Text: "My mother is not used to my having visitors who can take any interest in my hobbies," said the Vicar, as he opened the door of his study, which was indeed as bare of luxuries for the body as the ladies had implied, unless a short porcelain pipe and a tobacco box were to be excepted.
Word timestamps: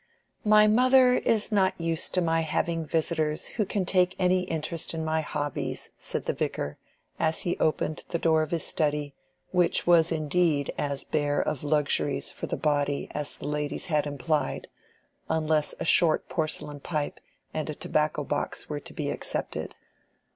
"My 0.43 0.65
mother 0.65 1.13
is 1.13 1.51
not 1.51 1.79
used 1.79 2.15
to 2.15 2.21
my 2.21 2.39
having 2.41 2.87
visitors 2.87 3.45
who 3.49 3.65
can 3.67 3.85
take 3.85 4.15
any 4.17 4.45
interest 4.45 4.95
in 4.95 5.05
my 5.05 5.21
hobbies," 5.21 5.91
said 5.95 6.25
the 6.25 6.33
Vicar, 6.33 6.79
as 7.19 7.41
he 7.41 7.55
opened 7.59 8.05
the 8.09 8.17
door 8.17 8.41
of 8.41 8.49
his 8.49 8.63
study, 8.65 9.13
which 9.51 9.85
was 9.85 10.11
indeed 10.11 10.73
as 10.75 11.03
bare 11.03 11.39
of 11.39 11.63
luxuries 11.63 12.31
for 12.31 12.47
the 12.47 12.57
body 12.57 13.09
as 13.11 13.35
the 13.35 13.45
ladies 13.45 13.85
had 13.93 14.07
implied, 14.07 14.69
unless 15.29 15.75
a 15.79 15.85
short 15.85 16.27
porcelain 16.27 16.79
pipe 16.79 17.19
and 17.53 17.69
a 17.69 17.75
tobacco 17.75 18.23
box 18.23 18.67
were 18.67 18.79
to 18.79 18.93
be 18.95 19.11
excepted. 19.11 19.75